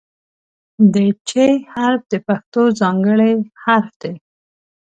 د 0.93 0.95
"چ" 1.29 1.31
حرف 1.73 2.01
د 2.11 2.13
پښتو 2.27 2.63
ځانګړی 2.81 3.33
حرف 3.63 3.91
دی. 4.01 4.13